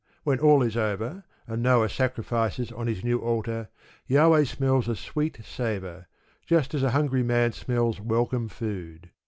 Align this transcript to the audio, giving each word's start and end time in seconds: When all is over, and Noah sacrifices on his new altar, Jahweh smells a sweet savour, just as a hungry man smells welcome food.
When 0.23 0.39
all 0.39 0.63
is 0.63 0.75
over, 0.75 1.25
and 1.45 1.61
Noah 1.61 1.87
sacrifices 1.87 2.71
on 2.71 2.87
his 2.87 3.03
new 3.03 3.19
altar, 3.19 3.69
Jahweh 4.09 4.45
smells 4.45 4.87
a 4.87 4.95
sweet 4.95 5.37
savour, 5.45 6.07
just 6.43 6.73
as 6.73 6.81
a 6.81 6.89
hungry 6.89 7.21
man 7.21 7.51
smells 7.51 8.01
welcome 8.01 8.47
food. 8.47 9.11